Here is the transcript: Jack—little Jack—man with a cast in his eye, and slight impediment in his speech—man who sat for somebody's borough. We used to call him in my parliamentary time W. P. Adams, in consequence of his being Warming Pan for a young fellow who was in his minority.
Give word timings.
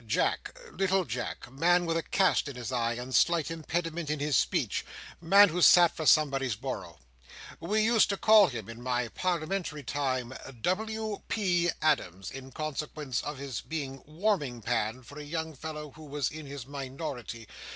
Jack—little 0.07 1.05
Jack—man 1.05 1.85
with 1.85 1.95
a 1.95 2.01
cast 2.01 2.47
in 2.47 2.55
his 2.55 2.71
eye, 2.71 2.93
and 2.93 3.13
slight 3.13 3.51
impediment 3.51 4.09
in 4.09 4.19
his 4.19 4.35
speech—man 4.35 5.49
who 5.49 5.61
sat 5.61 5.95
for 5.95 6.07
somebody's 6.07 6.55
borough. 6.55 6.97
We 7.59 7.81
used 7.83 8.09
to 8.09 8.17
call 8.17 8.47
him 8.47 8.67
in 8.67 8.81
my 8.81 9.09
parliamentary 9.09 9.83
time 9.83 10.33
W. 10.61 11.21
P. 11.27 11.69
Adams, 11.83 12.31
in 12.31 12.51
consequence 12.51 13.21
of 13.21 13.37
his 13.37 13.61
being 13.61 14.01
Warming 14.07 14.63
Pan 14.63 15.03
for 15.03 15.19
a 15.19 15.23
young 15.23 15.53
fellow 15.53 15.91
who 15.91 16.05
was 16.05 16.31
in 16.31 16.47
his 16.47 16.65
minority. 16.65 17.47